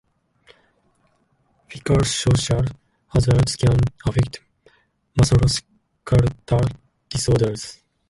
[1.69, 2.65] Psychosocial
[3.09, 3.77] hazards can
[4.07, 4.39] affect
[5.15, 6.75] musculoskeletal
[7.07, 7.81] disorders.